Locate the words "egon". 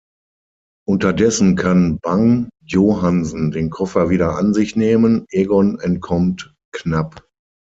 5.29-5.77